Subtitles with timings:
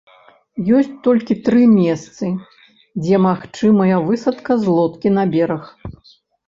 [0.77, 2.25] Ёсць толькі тры месцы,
[3.01, 5.63] дзе магчымая высадка з лодкі на бераг.